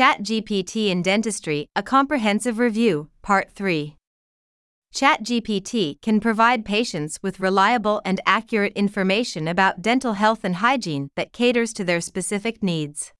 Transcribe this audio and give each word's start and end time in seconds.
ChatGPT 0.00 0.88
in 0.88 1.02
Dentistry 1.02 1.66
A 1.76 1.82
Comprehensive 1.82 2.58
Review, 2.58 3.10
Part 3.20 3.50
3. 3.50 3.96
ChatGPT 4.94 6.00
can 6.00 6.20
provide 6.20 6.64
patients 6.64 7.18
with 7.22 7.38
reliable 7.38 8.00
and 8.02 8.18
accurate 8.24 8.72
information 8.72 9.46
about 9.46 9.82
dental 9.82 10.14
health 10.14 10.42
and 10.42 10.54
hygiene 10.56 11.10
that 11.16 11.34
caters 11.34 11.74
to 11.74 11.84
their 11.84 12.00
specific 12.00 12.62
needs. 12.62 13.12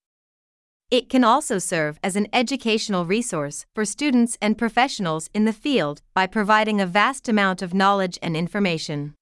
It 0.89 1.07
can 1.07 1.23
also 1.23 1.59
serve 1.59 1.99
as 2.03 2.15
an 2.15 2.25
educational 2.33 3.05
resource 3.05 3.67
for 3.75 3.85
students 3.85 4.39
and 4.41 4.57
professionals 4.57 5.29
in 5.35 5.45
the 5.45 5.53
field 5.53 6.01
by 6.15 6.25
providing 6.25 6.81
a 6.81 6.87
vast 6.87 7.29
amount 7.29 7.61
of 7.61 7.75
knowledge 7.75 8.17
and 8.23 8.35
information. 8.35 9.13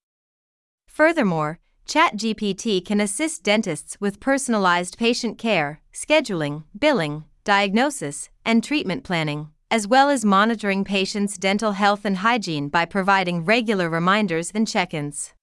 Furthermore, 0.88 1.60
ChatGPT 1.86 2.86
can 2.86 3.02
assist 3.02 3.44
dentists 3.44 3.98
with 4.00 4.22
personalized 4.22 4.98
patient 4.98 5.38
care, 5.38 5.82
scheduling, 5.94 6.64
billing, 6.80 7.26
diagnosis, 7.44 8.30
and 8.46 8.64
treatment 8.64 9.04
planning, 9.04 9.50
as 9.72 9.88
well 9.88 10.10
as 10.10 10.26
monitoring 10.26 10.84
patients' 10.84 11.38
dental 11.38 11.74
health 11.74 12.06
and 12.06 12.18
hygiene 12.18 12.70
by 12.70 12.86
providing 12.86 13.46
regular 13.46 13.90
reminders 13.90 14.52
and 14.54 14.68
check 14.68 14.94
ins. 14.94 15.34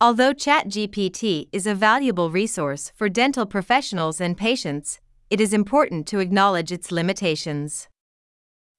Although 0.00 0.32
ChatGPT 0.32 1.48
is 1.52 1.66
a 1.66 1.74
valuable 1.74 2.30
resource 2.30 2.92
for 2.94 3.08
dental 3.08 3.46
professionals 3.46 4.20
and 4.20 4.36
patients, 4.36 5.00
it 5.28 5.40
is 5.40 5.52
important 5.52 6.06
to 6.06 6.20
acknowledge 6.20 6.70
its 6.70 6.92
limitations. 6.92 7.88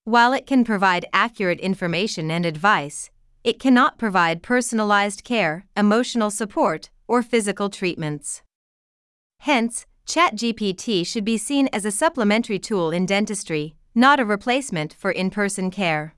While 0.05 0.33
it 0.33 0.47
can 0.47 0.63
provide 0.63 1.05
accurate 1.13 1.59
information 1.59 2.31
and 2.31 2.45
advice, 2.45 3.11
it 3.43 3.59
cannot 3.59 3.97
provide 3.97 4.41
personalized 4.41 5.23
care, 5.23 5.65
emotional 5.77 6.31
support, 6.31 6.89
or 7.07 7.21
physical 7.21 7.69
treatments. 7.69 8.41
Hence, 9.39 9.85
ChatGPT 10.09 11.05
should 11.05 11.23
be 11.23 11.37
seen 11.37 11.69
as 11.71 11.85
a 11.85 11.91
supplementary 11.91 12.57
tool 12.57 12.89
in 12.89 13.05
dentistry, 13.05 13.75
not 13.93 14.19
a 14.19 14.25
replacement 14.25 14.91
for 14.91 15.11
in 15.11 15.29
person 15.29 15.69
care. 15.69 16.15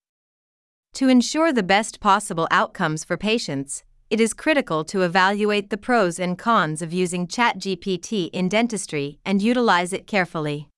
To 0.93 1.09
ensure 1.09 1.51
the 1.51 1.61
best 1.61 1.99
possible 1.99 2.47
outcomes 2.51 3.03
for 3.03 3.17
patients, 3.17 3.83
it 4.09 4.21
is 4.21 4.33
critical 4.33 4.85
to 4.85 5.01
evaluate 5.01 5.69
the 5.69 5.77
pros 5.77 6.19
and 6.19 6.37
cons 6.37 6.81
of 6.81 6.93
using 6.93 7.27
ChatGPT 7.27 8.29
in 8.31 8.47
dentistry 8.47 9.19
and 9.25 9.41
utilize 9.41 9.91
it 9.91 10.07
carefully. 10.07 10.69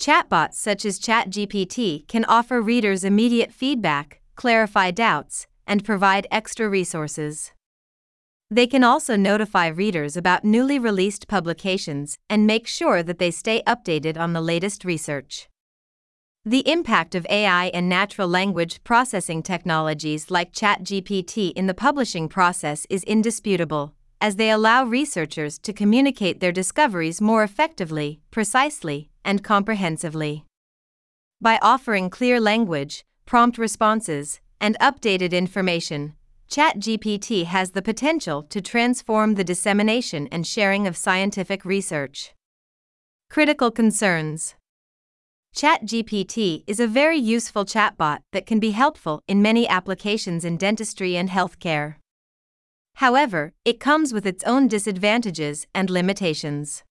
Chatbots 0.00 0.54
such 0.54 0.86
as 0.86 0.98
ChatGPT 0.98 2.08
can 2.08 2.24
offer 2.24 2.62
readers 2.62 3.04
immediate 3.04 3.52
feedback, 3.52 4.22
clarify 4.34 4.90
doubts, 4.92 5.46
and 5.66 5.84
provide 5.84 6.26
extra 6.30 6.70
resources. 6.70 7.52
They 8.54 8.68
can 8.68 8.84
also 8.84 9.16
notify 9.16 9.66
readers 9.66 10.16
about 10.16 10.44
newly 10.44 10.78
released 10.78 11.26
publications 11.26 12.18
and 12.30 12.46
make 12.46 12.68
sure 12.68 13.02
that 13.02 13.18
they 13.18 13.32
stay 13.32 13.64
updated 13.66 14.16
on 14.16 14.32
the 14.32 14.40
latest 14.40 14.84
research. 14.84 15.48
The 16.44 16.62
impact 16.70 17.16
of 17.16 17.26
AI 17.28 17.72
and 17.74 17.88
natural 17.88 18.28
language 18.28 18.84
processing 18.84 19.42
technologies 19.42 20.30
like 20.30 20.52
ChatGPT 20.52 21.52
in 21.54 21.66
the 21.66 21.74
publishing 21.74 22.28
process 22.28 22.86
is 22.88 23.02
indisputable, 23.02 23.92
as 24.20 24.36
they 24.36 24.50
allow 24.50 24.84
researchers 24.84 25.58
to 25.58 25.72
communicate 25.72 26.38
their 26.38 26.52
discoveries 26.52 27.20
more 27.20 27.42
effectively, 27.42 28.20
precisely, 28.30 29.10
and 29.24 29.42
comprehensively. 29.42 30.44
By 31.40 31.58
offering 31.60 32.08
clear 32.08 32.38
language, 32.38 33.04
prompt 33.26 33.58
responses, 33.58 34.38
and 34.60 34.78
updated 34.78 35.32
information, 35.32 36.14
ChatGPT 36.48 37.46
has 37.46 37.72
the 37.72 37.82
potential 37.82 38.42
to 38.44 38.60
transform 38.60 39.34
the 39.34 39.44
dissemination 39.44 40.28
and 40.30 40.46
sharing 40.46 40.86
of 40.86 40.96
scientific 40.96 41.64
research. 41.64 42.34
Critical 43.30 43.70
concerns 43.70 44.54
ChatGPT 45.56 46.64
is 46.66 46.80
a 46.80 46.86
very 46.86 47.16
useful 47.18 47.64
chatbot 47.64 48.20
that 48.32 48.46
can 48.46 48.58
be 48.58 48.72
helpful 48.72 49.22
in 49.28 49.40
many 49.40 49.68
applications 49.68 50.44
in 50.44 50.56
dentistry 50.56 51.16
and 51.16 51.30
healthcare. 51.30 51.96
However, 52.96 53.52
it 53.64 53.80
comes 53.80 54.12
with 54.12 54.26
its 54.26 54.44
own 54.44 54.68
disadvantages 54.68 55.66
and 55.74 55.90
limitations. 55.90 56.84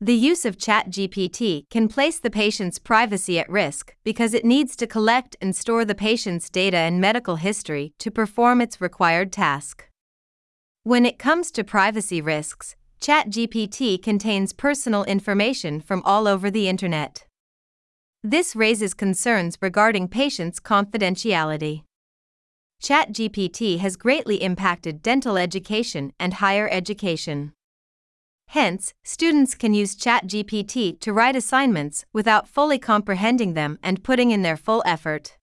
The 0.00 0.14
use 0.14 0.44
of 0.44 0.58
ChatGPT 0.58 1.70
can 1.70 1.88
place 1.88 2.18
the 2.18 2.30
patient's 2.30 2.78
privacy 2.78 3.38
at 3.38 3.48
risk 3.48 3.94
because 4.04 4.34
it 4.34 4.44
needs 4.44 4.74
to 4.76 4.86
collect 4.86 5.36
and 5.40 5.54
store 5.54 5.84
the 5.84 5.94
patient's 5.94 6.50
data 6.50 6.76
and 6.76 7.00
medical 7.00 7.36
history 7.36 7.94
to 8.00 8.10
perform 8.10 8.60
its 8.60 8.80
required 8.80 9.32
task. 9.32 9.88
When 10.82 11.06
it 11.06 11.18
comes 11.18 11.50
to 11.52 11.64
privacy 11.64 12.20
risks, 12.20 12.76
ChatGPT 13.00 14.02
contains 14.02 14.52
personal 14.52 15.04
information 15.04 15.80
from 15.80 16.02
all 16.04 16.26
over 16.26 16.50
the 16.50 16.68
internet. 16.68 17.26
This 18.22 18.56
raises 18.56 18.94
concerns 18.94 19.58
regarding 19.62 20.08
patients' 20.08 20.58
confidentiality. 20.58 21.84
ChatGPT 22.82 23.78
has 23.78 23.96
greatly 23.96 24.42
impacted 24.42 25.02
dental 25.02 25.38
education 25.38 26.12
and 26.18 26.34
higher 26.34 26.68
education. 26.70 27.52
Hence, 28.54 28.94
students 29.02 29.56
can 29.56 29.74
use 29.74 29.96
ChatGPT 29.96 31.00
to 31.00 31.12
write 31.12 31.34
assignments 31.34 32.04
without 32.12 32.46
fully 32.46 32.78
comprehending 32.78 33.54
them 33.54 33.80
and 33.82 34.04
putting 34.04 34.30
in 34.30 34.42
their 34.42 34.56
full 34.56 34.80
effort. 34.86 35.36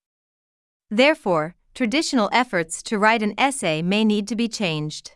Therefore, 0.89 1.55
traditional 1.75 2.29
efforts 2.31 2.81
to 2.83 2.97
write 2.97 3.21
an 3.21 3.33
essay 3.37 3.81
may 3.81 4.05
need 4.05 4.29
to 4.29 4.35
be 4.37 4.47
changed. 4.47 5.11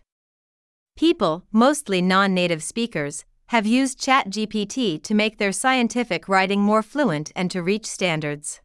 People, 0.97 1.45
mostly 1.53 2.01
non 2.01 2.33
native 2.33 2.61
speakers, 2.61 3.23
have 3.47 3.66
used 3.66 3.97
ChatGPT 3.97 5.01
to 5.01 5.16
make 5.16 5.38
their 5.38 5.53
scientific 5.53 6.27
writing 6.27 6.59
more 6.59 6.83
fluent 6.83 7.31
and 7.33 7.50
to 7.50 7.63
reach 7.63 7.85
standards. 7.85 8.59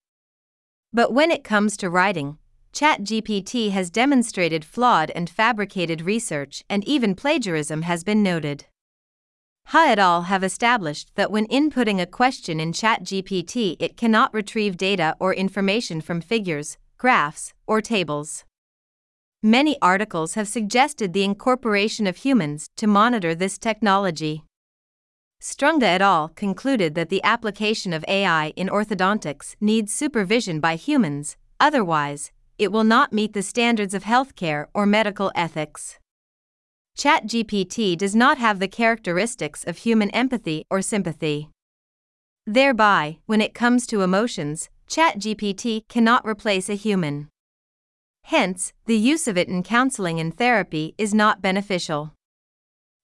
But 0.92 1.12
when 1.12 1.30
it 1.30 1.44
comes 1.44 1.76
to 1.76 1.88
writing, 1.88 2.38
ChatGPT 2.72 3.70
has 3.70 3.90
demonstrated 3.90 4.64
flawed 4.64 5.12
and 5.12 5.30
fabricated 5.30 6.02
research, 6.02 6.64
and 6.68 6.82
even 6.82 7.14
plagiarism 7.14 7.82
has 7.82 8.02
been 8.02 8.24
noted. 8.24 8.66
Ha 9.70 9.86
et 9.90 10.00
al. 10.00 10.22
have 10.22 10.42
established 10.42 11.14
that 11.14 11.30
when 11.30 11.46
inputting 11.46 12.00
a 12.00 12.06
question 12.20 12.58
in 12.58 12.72
ChatGPT, 12.72 13.76
it 13.78 13.96
cannot 13.96 14.34
retrieve 14.34 14.76
data 14.76 15.14
or 15.20 15.32
information 15.32 16.00
from 16.00 16.20
figures, 16.20 16.76
graphs, 16.98 17.54
or 17.68 17.80
tables. 17.80 18.44
Many 19.44 19.78
articles 19.80 20.34
have 20.34 20.48
suggested 20.48 21.12
the 21.12 21.22
incorporation 21.22 22.08
of 22.08 22.16
humans 22.16 22.66
to 22.78 22.88
monitor 22.88 23.32
this 23.32 23.58
technology. 23.58 24.42
Strunga 25.40 25.84
et 25.84 26.02
al. 26.02 26.30
concluded 26.30 26.96
that 26.96 27.08
the 27.08 27.22
application 27.22 27.92
of 27.92 28.04
AI 28.08 28.52
in 28.56 28.66
orthodontics 28.66 29.54
needs 29.60 29.94
supervision 29.94 30.58
by 30.58 30.74
humans, 30.74 31.36
otherwise, 31.60 32.32
it 32.58 32.72
will 32.72 32.82
not 32.82 33.12
meet 33.12 33.34
the 33.34 33.40
standards 33.40 33.94
of 33.94 34.02
healthcare 34.02 34.66
or 34.74 34.84
medical 34.84 35.30
ethics. 35.36 36.00
ChatGPT 37.00 37.96
does 37.96 38.14
not 38.14 38.36
have 38.36 38.58
the 38.58 38.68
characteristics 38.68 39.64
of 39.64 39.78
human 39.78 40.10
empathy 40.10 40.66
or 40.68 40.82
sympathy. 40.82 41.48
Thereby, 42.46 43.20
when 43.24 43.40
it 43.40 43.54
comes 43.54 43.86
to 43.86 44.02
emotions, 44.02 44.68
ChatGPT 44.86 45.88
cannot 45.88 46.26
replace 46.26 46.68
a 46.68 46.74
human. 46.74 47.28
Hence, 48.24 48.74
the 48.84 48.98
use 48.98 49.26
of 49.26 49.38
it 49.38 49.48
in 49.48 49.62
counseling 49.62 50.20
and 50.20 50.36
therapy 50.36 50.94
is 50.98 51.14
not 51.14 51.40
beneficial. 51.40 52.12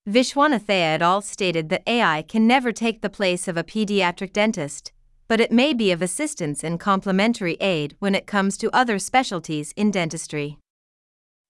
Vishwanathaiah 0.06 0.96
et 0.96 1.00
al. 1.00 1.22
stated 1.22 1.70
that 1.70 1.82
AI 1.86 2.20
can 2.20 2.46
never 2.46 2.72
take 2.72 3.00
the 3.00 3.08
place 3.08 3.48
of 3.48 3.56
a 3.56 3.64
pediatric 3.64 4.34
dentist, 4.34 4.92
but 5.26 5.40
it 5.40 5.50
may 5.50 5.72
be 5.72 5.90
of 5.90 6.02
assistance 6.02 6.62
and 6.62 6.78
complementary 6.78 7.56
aid 7.60 7.96
when 7.98 8.14
it 8.14 8.26
comes 8.26 8.58
to 8.58 8.76
other 8.76 8.98
specialties 8.98 9.72
in 9.74 9.90
dentistry. 9.90 10.58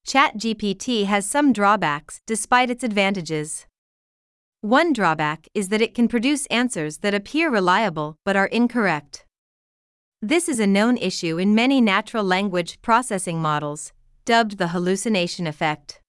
ChatGPT 0.06 1.06
has 1.06 1.28
some 1.28 1.53
drawbacks 1.53 2.21
despite 2.27 2.71
its 2.71 2.84
advantages. 2.84 3.67
One 4.61 4.93
drawback 4.93 5.49
is 5.53 5.69
that 5.71 5.83
it 5.83 5.97
can 5.97 6.06
produce 6.06 6.47
answers 6.47 6.99
that 6.99 7.12
appear 7.12 7.50
reliable 7.50 8.17
but 8.25 8.37
are 8.37 8.47
incorrect. 8.47 9.26
This 10.23 10.49
is 10.49 10.61
a 10.61 10.67
known 10.67 10.97
issue 10.97 11.38
in 11.38 11.56
many 11.56 11.81
natural 11.81 12.23
language 12.23 12.81
processing 12.82 13.43
models, 13.43 13.93
dubbed 14.25 14.58
the 14.58 14.69
hallucination 14.69 15.49
effect. 15.49 16.00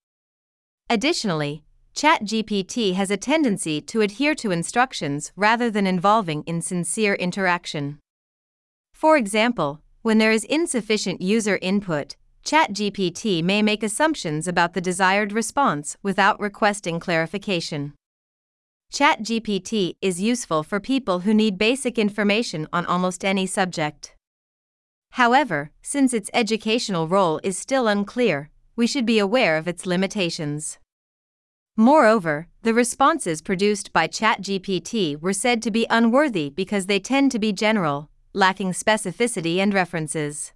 Additionally, 0.91 1.63
ChatGPT 1.95 2.93
has 2.93 3.09
a 3.09 3.17
tendency 3.17 3.81
to 3.81 4.01
adhere 4.01 4.35
to 4.35 4.51
instructions 4.51 5.31
rather 5.35 5.71
than 5.71 5.87
involving 5.87 6.43
in 6.43 6.61
sincere 6.61 7.15
interaction. 7.15 7.97
For 8.93 9.17
example, 9.17 9.81
when 10.03 10.19
there 10.19 10.31
is 10.31 10.43
insufficient 10.43 11.19
user 11.19 11.57
input, 11.63 12.15
ChatGPT 12.47 13.43
may 13.43 13.61
make 13.61 13.83
assumptions 13.83 14.47
about 14.47 14.73
the 14.73 14.79
desired 14.79 15.33
response 15.33 15.97
without 16.01 16.39
requesting 16.39 16.97
clarification. 16.97 17.93
ChatGPT 18.89 19.95
is 20.01 20.21
useful 20.21 20.63
for 20.63 20.79
people 20.79 21.19
who 21.19 21.33
need 21.33 21.57
basic 21.57 21.99
information 21.99 22.65
on 22.71 22.85
almost 22.85 23.25
any 23.25 23.45
subject. 23.47 24.15
However, 25.11 25.71
since 25.81 26.13
its 26.13 26.29
educational 26.33 27.09
role 27.09 27.41
is 27.43 27.57
still 27.57 27.85
unclear, 27.85 28.49
we 28.77 28.87
should 28.87 29.05
be 29.05 29.19
aware 29.19 29.57
of 29.57 29.67
its 29.67 29.85
limitations. 29.85 30.77
Moreover, 31.75 32.47
the 32.61 32.73
responses 32.73 33.41
produced 33.41 33.91
by 33.91 34.07
ChatGPT 34.07 35.19
were 35.21 35.33
said 35.33 35.61
to 35.63 35.69
be 35.69 35.85
unworthy 35.89 36.49
because 36.49 36.85
they 36.85 37.01
tend 37.01 37.29
to 37.33 37.39
be 37.39 37.51
general, 37.51 38.09
lacking 38.31 38.71
specificity 38.71 39.57
and 39.57 39.73
references. 39.73 40.53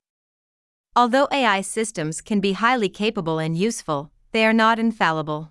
Although 0.94 1.30
AI 1.32 1.62
systems 1.62 2.20
can 2.20 2.42
be 2.42 2.52
highly 2.52 2.90
capable 2.90 3.40
and 3.40 3.58
useful, 3.58 4.12
they 4.34 4.46
are 4.46 4.52
not 4.52 4.78
infallible. 4.78 5.50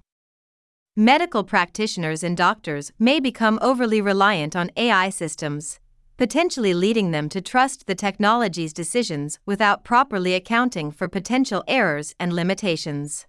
Medical 0.94 1.44
practitioners 1.44 2.22
and 2.22 2.36
doctors 2.36 2.92
may 2.98 3.20
become 3.20 3.58
overly 3.62 4.02
reliant 4.02 4.54
on 4.54 4.70
AI 4.76 5.08
systems, 5.08 5.80
potentially 6.18 6.74
leading 6.74 7.10
them 7.10 7.30
to 7.30 7.40
trust 7.40 7.86
the 7.86 7.94
technology's 7.94 8.74
decisions 8.74 9.38
without 9.46 9.82
properly 9.82 10.34
accounting 10.34 10.90
for 10.90 11.08
potential 11.08 11.64
errors 11.66 12.14
and 12.20 12.34
limitations. 12.34 13.26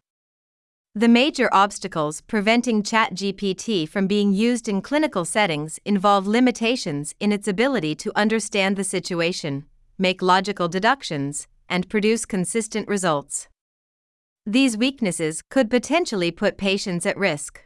The 0.94 1.08
major 1.08 1.48
obstacles 1.54 2.20
preventing 2.20 2.84
ChatGPT 2.84 3.88
from 3.88 4.08
being 4.08 4.34
used 4.34 4.68
in 4.68 4.82
clinical 4.82 5.24
settings 5.24 5.80
involve 5.86 6.28
limitations 6.28 7.16
in 7.22 7.32
its 7.32 7.48
ability 7.48 7.96
to 7.96 8.12
understand 8.18 8.76
the 8.76 8.84
situation, 8.84 9.64
make 9.98 10.22
logical 10.22 10.68
deductions, 10.68 11.48
and 11.72 11.90
produce 11.90 12.26
consistent 12.26 12.88
results. 12.88 13.48
These 14.46 14.78
weaknesses 14.78 15.42
could 15.50 15.70
potentially 15.70 16.30
put 16.30 16.58
patients 16.58 17.06
at 17.08 17.18
risk. 17.18 17.62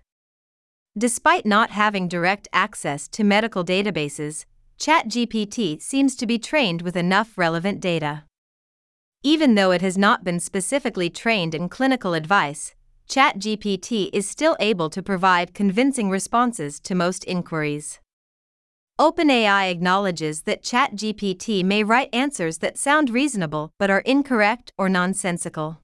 Despite 0.98 1.46
not 1.46 1.72
having 1.72 2.08
direct 2.08 2.48
access 2.54 3.10
to 3.10 3.24
medical 3.26 3.66
databases, 3.66 4.46
ChatGPT 4.80 5.82
seems 5.82 6.16
to 6.16 6.26
be 6.26 6.38
trained 6.38 6.82
with 6.82 6.96
enough 6.96 7.38
relevant 7.38 7.82
data. 7.82 8.24
Even 9.24 9.56
though 9.56 9.72
it 9.72 9.82
has 9.82 9.98
not 9.98 10.24
been 10.24 10.40
specifically 10.40 11.10
trained 11.10 11.56
in 11.56 11.68
clinical 11.68 12.14
advice, 12.14 12.76
ChatGPT 13.10 14.10
is 14.14 14.30
still 14.30 14.56
able 14.60 14.90
to 14.90 15.02
provide 15.02 15.54
convincing 15.54 16.10
responses 16.10 16.80
to 16.82 16.94
most 16.94 17.24
inquiries. 17.24 18.00
OpenAI 18.98 19.70
acknowledges 19.70 20.44
that 20.44 20.64
ChatGPT 20.64 21.66
may 21.66 21.84
write 21.84 22.08
answers 22.14 22.60
that 22.60 22.78
sound 22.78 23.10
reasonable 23.10 23.74
but 23.78 23.90
are 23.90 24.00
incorrect 24.00 24.72
or 24.78 24.88
nonsensical. 24.88 25.82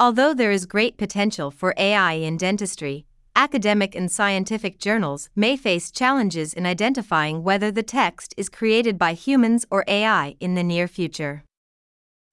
Although 0.00 0.32
there 0.32 0.50
is 0.50 0.64
great 0.64 0.96
potential 0.96 1.50
for 1.50 1.74
AI 1.76 2.14
in 2.14 2.38
dentistry, 2.38 3.04
academic 3.34 3.94
and 3.94 4.10
scientific 4.10 4.78
journals 4.78 5.28
may 5.36 5.58
face 5.58 5.90
challenges 5.90 6.54
in 6.54 6.64
identifying 6.64 7.42
whether 7.42 7.70
the 7.70 7.82
text 7.82 8.32
is 8.38 8.48
created 8.48 8.96
by 8.96 9.12
humans 9.12 9.66
or 9.70 9.84
AI 9.86 10.36
in 10.40 10.54
the 10.54 10.64
near 10.64 10.88
future. 10.88 11.44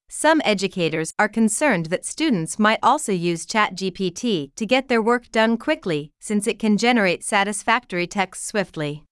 Some 0.08 0.40
educators 0.46 1.12
are 1.18 1.28
concerned 1.28 1.86
that 1.86 2.06
students 2.06 2.58
might 2.58 2.78
also 2.82 3.12
use 3.12 3.44
ChatGPT 3.44 4.54
to 4.56 4.64
get 4.64 4.88
their 4.88 5.02
work 5.02 5.30
done 5.30 5.58
quickly, 5.58 6.10
since 6.22 6.46
it 6.46 6.58
can 6.58 6.78
generate 6.78 7.22
satisfactory 7.22 8.06
text 8.06 8.46
swiftly. 8.46 9.04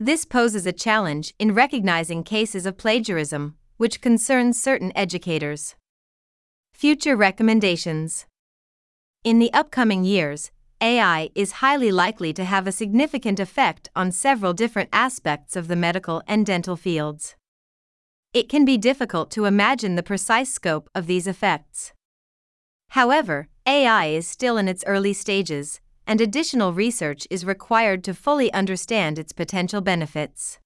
This 0.00 0.24
poses 0.24 0.66
a 0.66 0.72
challenge 0.72 1.34
in 1.38 1.54
recognizing 1.54 2.24
cases 2.24 2.66
of 2.66 2.76
plagiarism, 2.76 3.56
which 3.76 4.00
concerns 4.00 4.62
certain 4.62 4.92
educators. 4.96 5.76
Future 6.72 7.16
recommendations 7.16 8.26
In 9.22 9.38
the 9.38 9.52
upcoming 9.52 10.04
years, 10.04 10.50
AI 10.80 11.30
is 11.34 11.60
highly 11.62 11.90
likely 11.90 12.32
to 12.32 12.44
have 12.44 12.66
a 12.66 12.72
significant 12.72 13.40
effect 13.40 13.88
on 13.94 14.12
several 14.12 14.52
different 14.52 14.90
aspects 14.92 15.56
of 15.56 15.68
the 15.68 15.76
medical 15.76 16.22
and 16.26 16.44
dental 16.44 16.76
fields 16.76 17.36
it 18.34 18.48
can 18.48 18.64
be 18.64 18.76
difficult 18.76 19.30
to 19.30 19.44
imagine 19.44 19.94
the 19.94 20.02
precise 20.02 20.52
scope 20.52 20.90
of 20.92 21.06
these 21.06 21.28
effects. 21.28 21.92
However, 22.88 23.48
AI 23.64 24.06
is 24.06 24.26
still 24.26 24.56
in 24.56 24.66
its 24.66 24.82
early 24.88 25.12
stages, 25.12 25.80
and 26.06 26.20
additional 26.20 26.72
research 26.72 27.26
is 27.30 27.44
required 27.44 28.04
to 28.04 28.14
fully 28.14 28.52
understand 28.52 29.18
its 29.18 29.32
potential 29.32 29.80
benefits. 29.80 30.58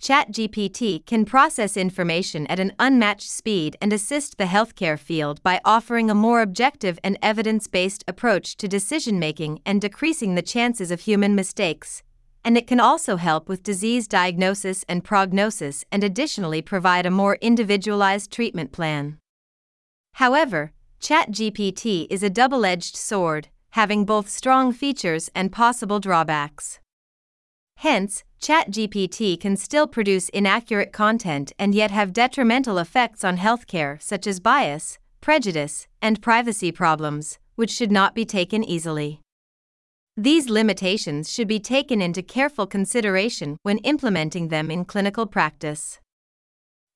ChatGPT 0.00 1.04
can 1.06 1.24
process 1.24 1.76
information 1.76 2.46
at 2.46 2.60
an 2.60 2.72
unmatched 2.78 3.28
speed 3.28 3.76
and 3.80 3.92
assist 3.92 4.38
the 4.38 4.44
healthcare 4.44 4.98
field 4.98 5.42
by 5.42 5.60
offering 5.64 6.08
a 6.08 6.14
more 6.14 6.40
objective 6.40 7.00
and 7.02 7.18
evidence 7.20 7.66
based 7.66 8.04
approach 8.06 8.56
to 8.58 8.68
decision 8.68 9.18
making 9.18 9.60
and 9.66 9.80
decreasing 9.80 10.36
the 10.36 10.42
chances 10.42 10.92
of 10.92 11.00
human 11.00 11.34
mistakes, 11.34 12.04
and 12.44 12.56
it 12.56 12.68
can 12.68 12.78
also 12.78 13.16
help 13.16 13.48
with 13.48 13.64
disease 13.64 14.06
diagnosis 14.06 14.84
and 14.88 15.02
prognosis 15.02 15.84
and 15.90 16.04
additionally 16.04 16.62
provide 16.62 17.04
a 17.04 17.10
more 17.10 17.36
individualized 17.40 18.30
treatment 18.30 18.70
plan. 18.70 19.18
However, 20.14 20.72
ChatGPT 21.00 22.06
is 22.08 22.22
a 22.22 22.30
double 22.30 22.64
edged 22.64 22.96
sword, 22.96 23.48
having 23.70 24.04
both 24.04 24.28
strong 24.28 24.72
features 24.72 25.30
and 25.34 25.52
possible 25.52 26.00
drawbacks. 26.00 26.80
Hence, 27.76 28.24
ChatGPT 28.40 29.40
can 29.40 29.56
still 29.56 29.86
produce 29.86 30.28
inaccurate 30.30 30.92
content 30.92 31.52
and 31.58 31.74
yet 31.74 31.90
have 31.90 32.12
detrimental 32.12 32.78
effects 32.78 33.24
on 33.24 33.36
healthcare, 33.38 34.00
such 34.02 34.26
as 34.26 34.40
bias, 34.40 34.98
prejudice, 35.20 35.86
and 36.00 36.22
privacy 36.22 36.72
problems, 36.72 37.38
which 37.56 37.70
should 37.70 37.92
not 37.92 38.14
be 38.14 38.24
taken 38.24 38.64
easily. 38.64 39.20
These 40.16 40.48
limitations 40.48 41.32
should 41.32 41.46
be 41.46 41.60
taken 41.60 42.02
into 42.02 42.22
careful 42.22 42.66
consideration 42.66 43.56
when 43.62 43.78
implementing 43.78 44.48
them 44.48 44.70
in 44.70 44.84
clinical 44.84 45.26
practice. 45.26 46.00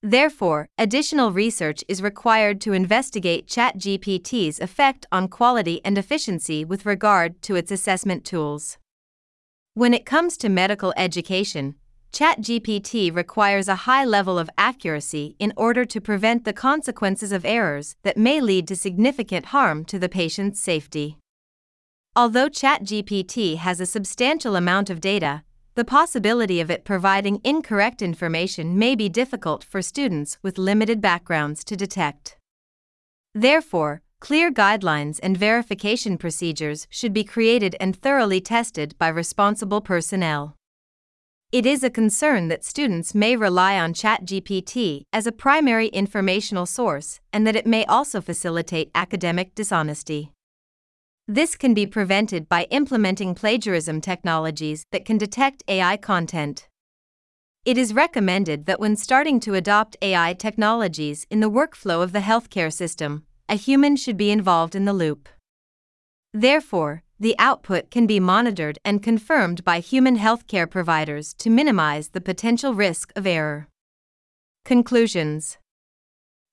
Therefore, 0.05 0.67
additional 0.77 1.31
research 1.31 1.81
is 1.87 2.01
required 2.01 2.59
to 2.61 2.73
investigate 2.73 3.47
ChatGPT's 3.47 4.59
effect 4.59 5.05
on 5.13 5.29
quality 5.29 5.79
and 5.85 5.97
efficiency 5.97 6.65
with 6.65 6.85
regard 6.85 7.41
to 7.43 7.55
its 7.55 7.71
assessment 7.71 8.25
tools. 8.25 8.77
When 9.75 9.93
it 9.93 10.05
comes 10.05 10.35
to 10.37 10.49
medical 10.49 10.93
education, 10.97 11.75
ChatGPT 12.11 13.15
requires 13.15 13.69
a 13.69 13.87
high 13.87 14.03
level 14.03 14.37
of 14.37 14.49
accuracy 14.57 15.37
in 15.39 15.53
order 15.55 15.85
to 15.85 16.01
prevent 16.01 16.43
the 16.43 16.51
consequences 16.51 17.31
of 17.31 17.45
errors 17.45 17.95
that 18.03 18.17
may 18.17 18.41
lead 18.41 18.67
to 18.67 18.75
significant 18.75 19.47
harm 19.47 19.85
to 19.85 19.97
the 19.97 20.09
patient's 20.09 20.59
safety. 20.59 21.17
Although 22.13 22.49
ChatGPT 22.49 23.55
has 23.55 23.79
a 23.79 23.85
substantial 23.85 24.57
amount 24.57 24.89
of 24.89 24.99
data, 24.99 25.43
the 25.75 25.85
possibility 25.85 26.61
of 26.61 26.69
it 26.69 26.85
providing 26.85 27.41
incorrect 27.43 28.01
information 28.01 28.77
may 28.77 28.95
be 28.95 29.09
difficult 29.09 29.63
for 29.63 29.81
students 29.81 30.37
with 30.43 30.57
limited 30.57 31.01
backgrounds 31.01 31.63
to 31.63 31.75
detect. 31.75 32.37
Therefore, 33.33 34.01
clear 34.19 34.51
guidelines 34.51 35.19
and 35.23 35.35
verification 35.35 36.17
procedures 36.17 36.87
should 36.89 37.13
be 37.13 37.23
created 37.23 37.75
and 37.79 37.95
thoroughly 37.95 38.39
tested 38.39 38.95
by 38.99 39.07
responsible 39.07 39.81
personnel. 39.81 40.55
It 41.51 41.65
is 41.65 41.83
a 41.83 41.89
concern 41.89 42.47
that 42.47 42.63
students 42.63 43.13
may 43.13 43.35
rely 43.35 43.79
on 43.79 43.93
ChatGPT 43.93 45.03
as 45.11 45.27
a 45.27 45.31
primary 45.31 45.87
informational 45.87 46.65
source 46.65 47.19
and 47.31 47.45
that 47.45 47.55
it 47.55 47.67
may 47.67 47.85
also 47.85 48.21
facilitate 48.21 48.89
academic 48.95 49.53
dishonesty. 49.55 50.31
This 51.27 51.55
can 51.55 51.73
be 51.73 51.87
prevented 51.87 52.49
by 52.49 52.63
implementing 52.69 53.33
plagiarism 53.33 54.01
technologies 54.01 54.85
that 54.91 55.05
can 55.05 55.17
detect 55.17 55.63
AI 55.69 55.95
content. 55.95 56.67
It 57.63 57.77
is 57.77 57.93
recommended 57.93 58.65
that 58.65 58.81
when 58.81 58.97
starting 58.97 59.39
to 59.41 59.53
adopt 59.53 59.95
AI 60.01 60.33
technologies 60.33 61.25
in 61.29 61.39
the 61.39 61.49
workflow 61.49 62.03
of 62.03 62.11
the 62.11 62.19
healthcare 62.19 62.73
system, 62.73 63.23
a 63.47 63.55
human 63.55 63.95
should 63.95 64.17
be 64.17 64.31
involved 64.31 64.75
in 64.75 64.83
the 64.83 64.91
loop. 64.91 65.29
Therefore, 66.33 67.03
the 67.17 67.35
output 67.39 67.89
can 67.89 68.05
be 68.05 68.19
monitored 68.19 68.77
and 68.83 69.01
confirmed 69.01 69.63
by 69.63 69.79
human 69.79 70.17
healthcare 70.17 70.69
providers 70.69 71.33
to 71.35 71.49
minimize 71.49 72.09
the 72.09 72.19
potential 72.19 72.73
risk 72.73 73.13
of 73.15 73.25
error. 73.25 73.69
Conclusions 74.65 75.57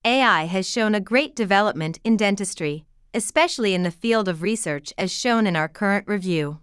AI 0.04 0.44
has 0.44 0.68
shown 0.68 0.94
a 0.94 1.00
great 1.00 1.34
development 1.34 1.98
in 2.04 2.16
dentistry 2.16 2.84
especially 3.14 3.74
in 3.74 3.82
the 3.82 3.90
field 3.90 4.28
of 4.28 4.42
research 4.42 4.92
as 4.96 5.12
shown 5.12 5.46
in 5.46 5.56
our 5.56 5.68
current 5.68 6.06
review. 6.06 6.60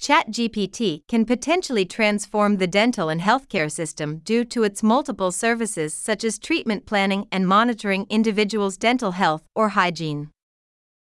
ChatGPT 0.00 1.02
can 1.06 1.24
potentially 1.24 1.84
transform 1.84 2.56
the 2.56 2.66
dental 2.66 3.08
and 3.08 3.20
healthcare 3.20 3.70
system 3.70 4.18
due 4.24 4.44
to 4.46 4.64
its 4.64 4.82
multiple 4.82 5.30
services 5.30 5.94
such 5.94 6.24
as 6.24 6.40
treatment 6.40 6.86
planning 6.86 7.28
and 7.30 7.46
monitoring 7.46 8.06
individuals' 8.10 8.76
dental 8.76 9.12
health 9.12 9.44
or 9.54 9.70
hygiene. 9.70 10.30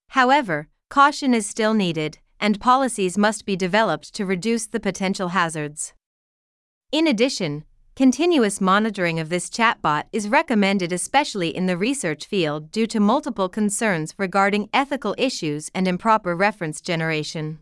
However, 0.10 0.68
caution 0.92 1.34
is 1.34 1.48
still 1.48 1.74
needed, 1.74 2.20
and 2.40 2.62
policies 2.62 3.18
must 3.18 3.44
be 3.44 3.56
developed 3.56 4.14
to 4.14 4.26
reduce 4.26 4.68
the 4.68 4.80
potential 4.80 5.30
hazards. 5.30 5.94
In 6.92 7.08
addition, 7.08 7.64
Continuous 7.96 8.60
monitoring 8.60 9.22
of 9.22 9.30
this 9.30 9.50
chatbot 9.50 10.04
is 10.12 10.28
recommended 10.28 10.92
especially 10.92 11.56
in 11.56 11.66
the 11.66 11.78
research 11.78 12.26
field 12.26 12.70
due 12.70 12.86
to 12.86 13.00
multiple 13.00 13.48
concerns 13.48 14.14
regarding 14.18 14.68
ethical 14.74 15.16
issues 15.18 15.72
and 15.74 15.88
improper 15.88 16.36
reference 16.36 16.82
generation. 16.82 17.60